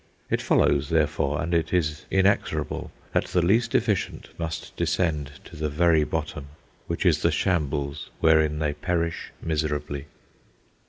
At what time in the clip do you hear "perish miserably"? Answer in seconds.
8.73-10.07